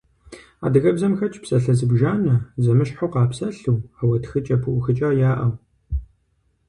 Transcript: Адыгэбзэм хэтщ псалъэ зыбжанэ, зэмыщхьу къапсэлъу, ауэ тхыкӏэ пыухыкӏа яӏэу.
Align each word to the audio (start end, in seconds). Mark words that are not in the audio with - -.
Адыгэбзэм 0.65 1.13
хэтщ 1.19 1.35
псалъэ 1.41 1.73
зыбжанэ, 1.77 2.33
зэмыщхьу 2.63 3.11
къапсэлъу, 3.13 3.79
ауэ 3.99 4.17
тхыкӏэ 4.21 4.55
пыухыкӏа 4.63 5.09
яӏэу. 5.29 5.53